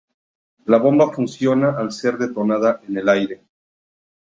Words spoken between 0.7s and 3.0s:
La bomba funciona al ser detonada en